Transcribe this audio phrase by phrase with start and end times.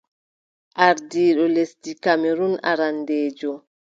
[0.85, 3.51] Ardiiɗo lesdi Kamerun arandeejo.